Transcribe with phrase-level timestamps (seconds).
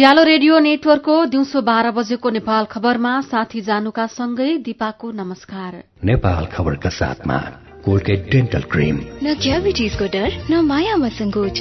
[0.00, 5.74] उज्यालो radio नेटवर्कको दिउँसो बाह्र बजेको नेपाल खबरमा साथी जानुका सँगै दिपाको नमस्कार।
[6.04, 7.36] नेपाल खबरका साथमा
[7.84, 11.60] कोलगेट डेन्टल क्रिम। न क्याभिटिजको डर न मायामा सङ्कोच।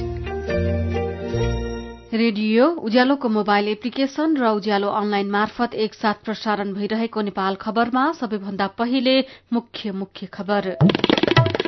[2.15, 9.19] रेडियो उज्यालोको मोबाइल एप्लिकेशन र उज्यालो अनलाइन मार्फत एकसाथ प्रसारण भइरहेको नेपाल खबरमा सबैभन्दा पहिले
[9.53, 10.77] मुख्य मुख्य खबर।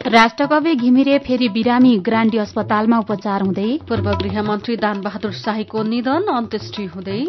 [0.07, 7.21] राष्ट्रकवि घिमिरे फेरि बिरामी ग्रान्डी अस्पतालमा उपचार हुँदै पूर्व गृहमन्त्री दानबहादुर शाहीको निधन अन्त्येष्टि हुँदै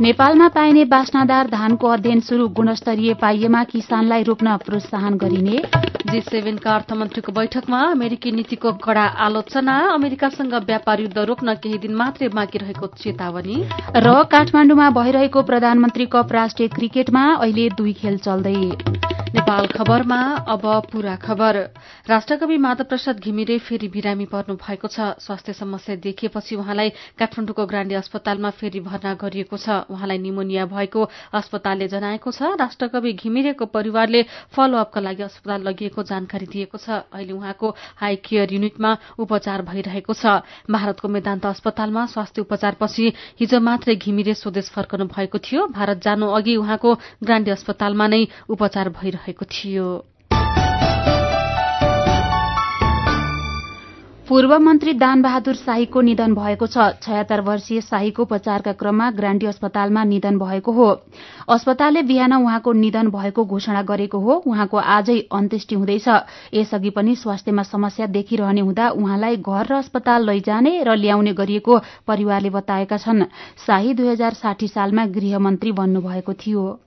[0.00, 5.62] नेपालमा पाइने बास्नादार धानको अध्ययन शुरू गुणस्तरीय पाइएमा किसानलाई रोप्न प्रोत्साहन गरिने।
[6.10, 12.28] जी सेभेनका अर्थमन्त्रीको बैठकमा अमेरिकी नीतिको कड़ा आलोचना अमेरिकासँग व्यापार युद्ध रोक्न केही दिन मात्रै
[12.36, 13.56] बाँकी रहेको चेतावनी।
[13.96, 18.56] र काठमाण्डुमा भइरहेको प्रधानमन्त्री कप राष्ट्रिय क्रिकेटमा अहिले दुई खेल चल्दै।
[19.28, 21.56] नेपाल खबरमा अब पूरा खबर।
[22.08, 27.94] राष्ट्रकवि माधव प्रसाद घिमिरे फेरि बिरामी पर्नु भएको छ। स्वास्थ्य समस्या देखिएपछि उहाँलाई काठमाडौँको ग्राण्डी
[27.94, 31.04] अस्पतालमा फेरि भर्ना गरिएको छ। उहाँलाई निमोनिया भएको
[31.34, 34.22] अस्पतालले जनाएको छ। राष्ट्रकवि घिमिरेको परिवारले
[34.56, 37.68] फलोअपका लागि अस्पताल लगिएको जानकारी दिएको छ। अहिले उहाँको
[38.00, 40.40] हाई केयर युनिटमा उपचार भइरहेको छ।
[40.72, 46.56] भारतको मेदान्त अस्पतालमा स्वास्थ्य उपचारपछि हिजो मात्रै घिमिरे स्वदेश फर्कनु भएको थियो। भारत जानु अघि
[46.56, 50.04] उहाँको ग्राण्डी अस्पतालमा नै उपचार भइरहेको थियो।
[54.28, 60.38] पूर्व मन्त्री दानबहादुर शाहीको निधन भएको छ। छयत्तर वर्षीय शाहीको उपचारका क्रममा ग्रान्डी अस्पतालमा निधन
[60.38, 61.00] भएको हो।
[61.48, 66.08] अस्पतालले बिहान उहाँको निधन भएको घोषणा गरेको हो। उहाँको आजै अन्त्येष्टि हुँदैछ।
[66.54, 72.50] यसअघि पनि स्वास्थ्यमा समस्या देखिरहने हुँदा उहाँलाई घर र अस्पताल लैजाने र ल्याउने गरिएको परिवारले
[72.50, 73.24] बताएका छन्।
[73.66, 76.80] शाही दुई हजार साठी सालमा गृहमन्त्री बन्नुभएको थियो।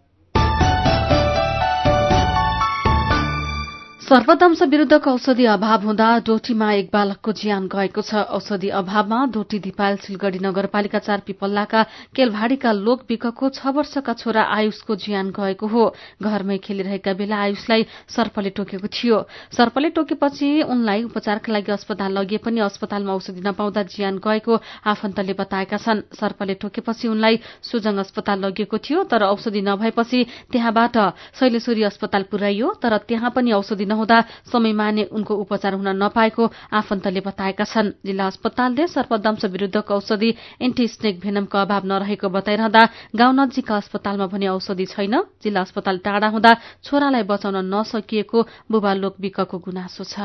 [4.12, 9.96] सर्पदंश विरूद्धको औषधि अभाव हुँदा डोटीमा एक बालकको ज्यान गएको छ। औषधि अभावमा डोटी दिपाल
[10.04, 15.84] सिलगढ़ी नगरपालिका चार पिपल्लाका केलभाडीका लोक विकको छ वर्षका छोरा आयुषको ज्यान गएको हो।
[16.20, 19.22] घरमै खेलिरहेका बेला आयुषलाई सर्पले टोकेको थियो।
[19.56, 24.60] सर्पले टोकेपछि उनलाई उपचारका लागि अस्पताल लगिए पनि अस्पतालमा औषधि नपाउँदा ज्यान गएको
[24.92, 30.20] आफन्तले बताएका छन्। सर्पले टोकेपछि उनलाई सुजङ अस्पताल लगिएको थियो तर औषधि नभएपछि
[30.52, 31.00] त्यहाँबाट
[31.40, 37.22] शैलेश्वरी अस्पताल पुर्याइयो तर त्यहाँ पनि औषधि नहुँदा समयमा नै उनको उपचार हुन नपाएको आफन्तले
[37.22, 40.30] बताएका छन्। जिल्ला अस्पतालले सर्पदंश विरूद्धको औषधि
[40.60, 42.82] एन्टी स्नेक भेनमको अभाव नरहेको बताइरहँदा
[43.14, 46.52] गाउँ नजिकका अस्पतालमा भने औषधि छैन। जिल्ला अस्पताल टाढा हुँदा
[46.82, 48.40] छोरालाई बचाउन नसकिएको
[48.72, 50.18] बुबा लोकविकको गुनासो छ।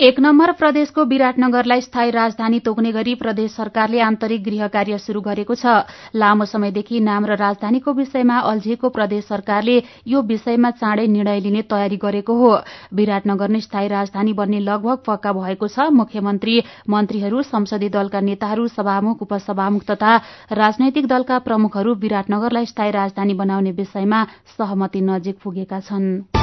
[0.00, 5.54] एक नम्बर प्रदेशको विराटनगरलाई स्थायी राजधानी तोक्ने गरी प्रदेश सरकारले आन्तरिक गृह कार्य शुरू गरेको
[5.54, 5.66] छ।
[6.14, 9.76] लामो समयदेखि नाम र राजधानीको विषयमा अल्झिएको प्रदेश सरकारले
[10.06, 12.52] यो विषयमा चाँडै निर्णय लिने तयारी गरेको हो।
[12.94, 16.54] विराटनगर नै स्थायी राजधानी बन्ने लगभग पक्का भएको छ। मुख्यमन्त्री
[16.86, 20.16] मन्त्रीहरू संसदीय दलका नेताहरू सभामुख उपसभामुख तथा
[20.54, 26.37] राजनैतिक दलका प्रमुखहरू विराटनगरलाई स्थायी राजधानी बनाउने विषयमा सहमति नजिक पुगेका छनृ।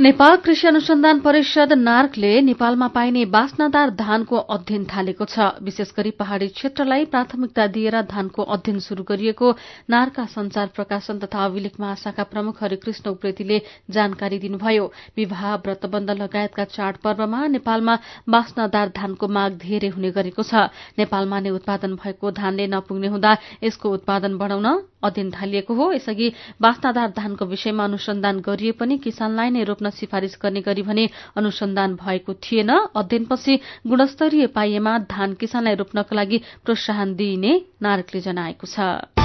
[0.00, 6.48] नेपाल कृषि अनुसन्धान परिषद नार्कले नेपालमा पाइने बास्नादार धानको अध्ययन थालेको छ। विशेष गरी पहाड़ी
[6.48, 9.52] क्षेत्रलाई प्राथमिकता दिएर धानको अध्ययन शुरू गरिएको
[9.90, 14.84] नार्का संचार प्रकाशन तथा अभिलेख महाशाखा प्रमुख हरिकृष्ण उप्रेतीले जानकारी दिनुभयो।
[15.16, 20.68] विवाह व्रतबन्ध लगायतका चाडपर्वमा नेपालमा बास्नादार धानको माग धेरै हुने गरेको छ।
[21.00, 23.32] नेपालमा नै उत्पादन भएको धानले नपुग्ने हुँदा
[23.64, 24.68] यसको उत्पादन बढ़ाउन
[25.06, 30.60] अध्ययन थालिएको हो। यसअघि बास्नादार धानको विषयमा अनुसन्धान गरिए पनि किसानलाई नै रोप्न सिफारिश गर्ने
[30.60, 38.20] गरी भने अनुसन्धान भएको थिएन। अध्ययनपछि गुणस्तरीय पाइएमा धान किसानलाई रोप्नका लागि प्रोत्साहन दिइने नारकले
[38.20, 39.15] जनाएको छ।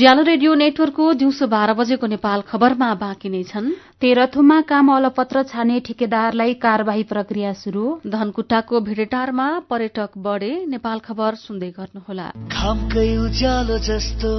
[0.00, 3.66] उज्यालो रेडियो नेटवर्कको दिउँसो बाह्र बजेको नेपाल खबरमा बाँकी नै छन्।
[4.00, 11.70] तेह्रथुममा काम अलपत्र छाने ठेकेदारलाई कार्यवाही प्रक्रिया शुरू धनकुटाको भिडेटारमा पर्यटक बढे नेपाल खबर सुन्दै
[11.76, 14.32] गर्नुहोला। खामकै उज्यालो जस्तो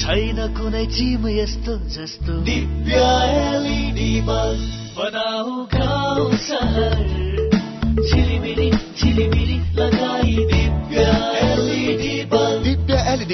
[0.00, 2.32] छैन कुनै चिम यस्तो जस्तो।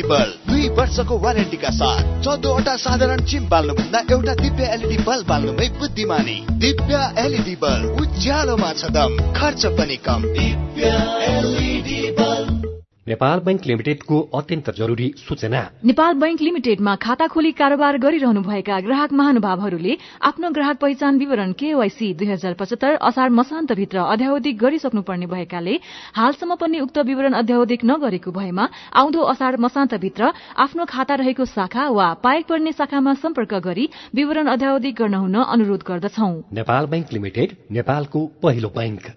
[0.08, 6.37] बल्ब। दुई वर्षको वारेन्टीका साथ चौधवटा साधारण चिम बाल्नुभन्दा एउटा दिव्य एलइडी बल्ब बाल्नुमै बुद्धिमानी।
[6.58, 11.18] दिव्य एलइडी बल्ब उज्यालोमा छ दम खर्च पनि कम। दिव्य
[13.08, 19.94] नेपाल बैंक लिमिटेडको अत्यन्त जरुरी सूचना। नेपाल बैंक लिमिटेडमा खाता खोली कारोबार गरिरहनुभएका ग्राहक महानुभावहरूले
[20.28, 25.76] आफ्नो ग्राहक पहिचान विवरण केवाईसी दुई हजार पचहत्तर असार मसान्तभित्र अध्यावधिक गरिसक्नुपर्ने भएकाले
[26.16, 32.12] हालसम्म पनि उक्त विवरण अध्यावधिक नगरेको भएमा आउँदो असार मसान्तभित्र आफ्नो खाता रहेको शाखा वा
[32.25, 38.26] पाएक पर्ने शाखामा सम्पर्क गरी विवरण अध्यावधिक गर्न हुन अनुरोध गर्दछौ। नेपाल बैंक लिमिटेड नेपालको
[38.43, 39.10] पहिलो बैंक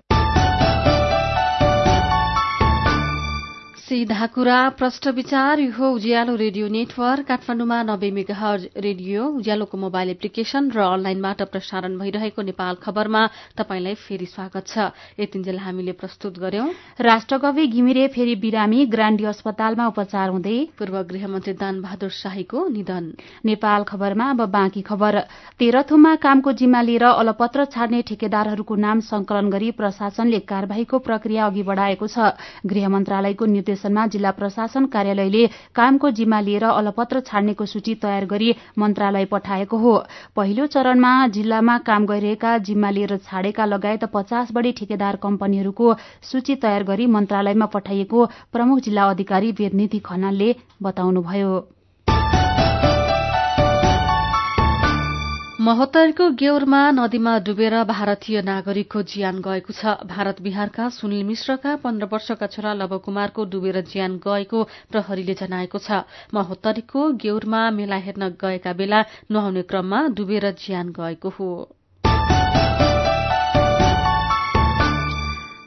[3.91, 10.69] सीधा कुरा प्रष्ट विचार यो उज्यालो रेडियो नेटवर्क काठमाडौँमा नब्बे मेगाहज रेडियो उज्यालोको मोबाइल एप्लिकेशन
[10.71, 13.23] र अनलाइनबाट प्रसारण भइरहेको नेपाल खबरमा
[13.59, 16.67] तपाईंलाई फेरि स्वागत छ। यतिन्जेल हामीले प्रस्तुत गर्यौं।
[17.03, 23.11] राष्ट्रकवि घिमिरे फेरि बिरामी ग्रान्डी अस्पतालमा उपचार हुँदै पूर्व गृहमन्त्री दान बहादुर शाहीको निधन।
[23.43, 25.19] नेपाल खबरमा अब बाँकी खबर।
[25.59, 32.07] तेह्रथुममा कामको जिम्मा लिएर अलपत्र छाड्ने ठेकेदारहरूको नाम संकलन गरी प्रशासनले कार्यवाहीको प्रक्रिया अघि बढ़ाएको
[32.07, 32.31] छ।
[32.63, 35.45] गृह मन्त्रालयको निर्देश निर्देशनमा जिल्ला प्रशासन कार्यालयले
[35.75, 39.93] कामको जिम्मा लिएर अलपत्र छाड्नेको सूची तयार गरी मन्त्रालय पठाएको हो।
[40.35, 46.83] पहिलो चरणमा जिल्लामा काम गरिरहेका जिम्मा लिएर छाडेका लगायत पचास बढ़ी ठेकेदार कम्पनीहरूको सूची तयार
[46.83, 51.80] गरी मन्त्रालयमा पठाइएको प्रमुख जिल्ला अधिकारी वेदनिधि खनालले बताउनुभयो।
[55.61, 62.47] महोत्तरको गेउरमा नदीमा डुबेर भारतीय नागरिकको ज्यान गएको छ। भारत बिहारका सुनिल मिश्रका पन्ध्र वर्षका
[62.47, 65.99] छोरा लव कुमारको डुबेर ज्यान गएको प्रहरीले जनाएको छ।
[66.33, 71.51] महोत्तरीको गेउरमा मेला हेर्न गएका बेला नुहाउने क्रममा डुबेर ज्यान गएको हो।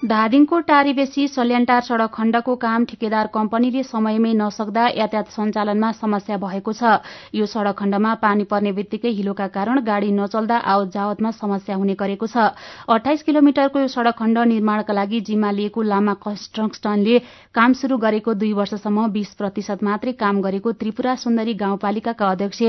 [0.05, 6.91] धादिङको टारीबेसी सल्यानटार सड़क खण्डको काम ठेकेदार कम्पनीले समयमै नसक्दा यातायात सञ्चालनमा समस्या भएको छ।
[7.33, 12.27] यो सड़क खण्डमा पानी पर्ने बित्तिकै हिलोका कारण गाड़ी नचल्दा आवत जावतमा समस्या हुने गरेको
[12.29, 12.53] छ।
[12.87, 17.19] अठाइस किलोमिटरको यो सड़क खण्ड निर्माणका लागि जिम्मा लिएको लामा कन्स्ट्रक्सनले
[17.55, 22.61] काम शुरू गरेको दुई वर्षसम्म बीस प्रतिशत मात्रै काम गरेको त्रिपुरा सुन्दरी गाउँपालिकाका अध्यक्ष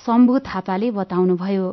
[0.00, 1.68] शम्भु थापाले बताउनुभयो।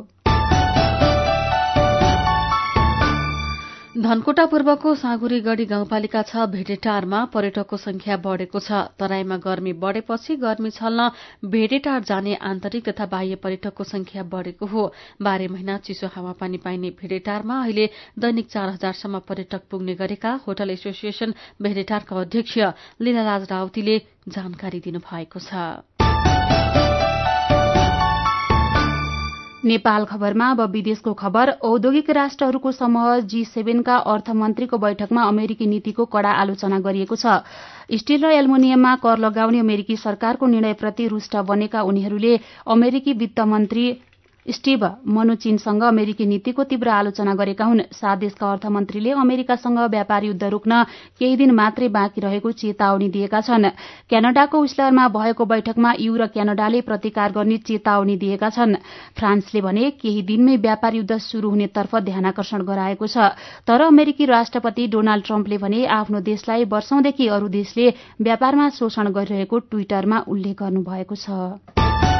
[4.06, 10.70] धनकोटा पूर्वको साँगुरी गढ़ी गाउँपालिका छ भेडेटारमा पर्यटकको संख्या बढ़ेको छ। तराईमा गर्मी बढ़ेपछि गर्मी
[10.70, 11.08] छल्न
[11.50, 14.86] भेडेटार जाने आन्तरिक तथा बाह्य पर्यटकको संख्या बढ़ेको हो।
[15.18, 21.34] बाह्र महिना चिसो हावापानी पाइने भेडेटारमा अहिले दैनिक चार हजारसम्म पर्यटक पुग्ने गरेका होटल एसोसिएशन
[21.58, 22.58] भेडेटारका अध्यक्ष
[23.02, 23.98] लीलाराज राउतीले
[24.30, 25.95] जानकारी दिनुभएको छ।
[29.66, 36.30] नेपाल खबरमा अब विदेशको खबर। औद्योगिक राष्ट्रहरूको समूह जी सेभेनका अर्थमन्त्रीको बैठकमा अमेरिकी नीतिको कड़ा
[36.32, 37.42] आलोचना गरिएको छ।
[37.94, 43.86] स्टील र एल्मुनियममा कर लगाउने अमेरिकी सरकारको निर्णयप्रति रूष्ट बनेका उनीहरूले अमेरिकी वित्त मन्त्री
[44.48, 50.82] स्टीभ मनुचिनसँग अमेरिकी नीतिको तीव्र आलोचना गरेका हुन्। सात देशका अर्थमन्त्रीले अमेरिकासँग व्यापार युद्ध रोक्न
[51.18, 53.68] केही दिन मात्रै बाँकी रहेको चेतावनी दिएका छन्।
[54.08, 58.74] क्यानाडाको विस्लरमा भएको बैठकमा यू र क्यानाडाले प्रतिकार गर्ने चेतावनी दिएका छन्।
[59.18, 63.34] फ्रान्सले भने केही दिनमै व्यापार युद्ध शुरू हुनेतर्फ ध्यानकर्षण गराएको छ।
[63.66, 67.88] तर अमेरिकी राष्ट्रपति डोनाल्ड ट्रम्पले भने आफ्नो देशलाई वर्षौंदेखि अरू देशले
[68.22, 72.15] व्यापारमा शोषण गरिरहेको ट्वीटरमा उल्लेख गर्नुभएको छ।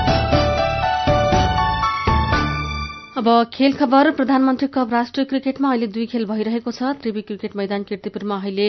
[3.16, 7.82] अब खेल खबर। प्रधानमन्त्री कप राष्ट्रिय क्रिकेटमा अहिले दुई खेल भइरहेको छ। त्रिवी क्रिकेट मैदान
[7.88, 8.66] किर्तिपुरमा अहिले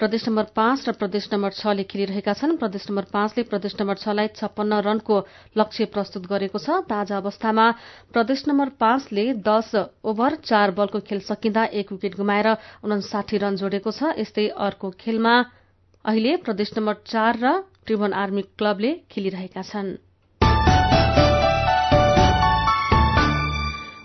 [0.00, 4.28] प्रदेश नम्बर पाँच र प्रदेश नम्बर छले खेलिरहेका छन्। प्रदेश नम्बर पाँचले प्रदेश नम्बर छलाई
[4.38, 5.18] छप्पन्न रनको
[5.58, 7.66] लक्ष्य प्रस्तुत गरेको छ। ताजा अवस्थामा
[8.14, 9.74] प्रदेश नम्बर पाँचले दश
[10.06, 12.54] ओभर चार बलको खेल सकिँदा एक विकेट गुमाएर
[12.86, 15.34] उनासाठी रन जोडेको छ। यस्तै अर्को खेलमा
[16.04, 20.05] अहिले प्रदेश नम्बर चार र त्रिभुवन आर्मी क्लबले खेलिरहेका छनृ।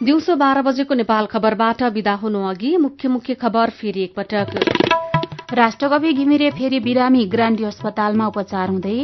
[0.03, 6.49] दिउँसो बाह्र बजेको नेपाल खबरबाट विदा हुनु अघि मुख्य मुख्य खबर फेरि एकपटक। राष्ट्रकवि घिमिरे
[6.51, 8.97] फेरि बिरामी ग्रान्डी अस्पतालमा उपचार हुँदै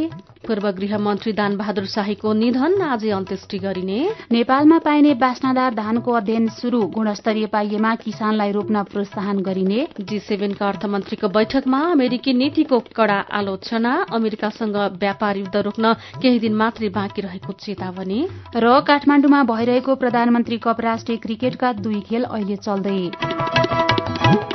[0.48, 4.00] पूर्व गृह मन्त्री दान बहादुर शाहीको निधन आजै अन्त्येष्टि गरिने।
[4.32, 11.27] नेपालमा पाइने बास्नादार धानको अध्ययन शुरू गुणस्तरीय पाइएमा किसानलाई रोप्न प्रोत्साहन गरिने। जी सेभेनका अर्थमन्त्रीको
[11.30, 18.22] बैठकमा अमेरिकी नीतिको कड़ा आलोचना अमेरिकासँग व्यापार युद्ध रोक्न केही दिन मात्रै बाँकी रहेको चेतावनी।
[18.56, 23.87] र काठमाण्डुमा भइरहेको प्रधानमन्त्री कप राष्ट्रिय क्रिकेटका दुई खेल अहिले चल्दै।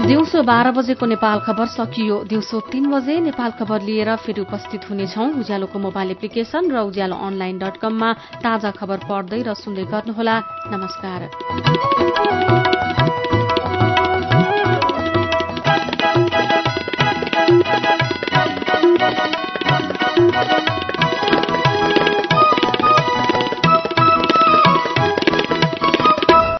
[0.03, 5.25] दिउँसो बाह्र बजेको नेपाल खबर सकियो। दिउँसो तीन बजे नेपाल खबर लिएर फेरि उपस्थित हुनेछौ।
[5.41, 8.11] उज्यालोको मोबाइल एप्लिकेशन र उज्यालो अनलाइन डट कममा
[8.43, 10.37] ताजा खबर पढ्दै र सुन्दै गर्नुहोला।
[10.75, 11.21] नमस्कार।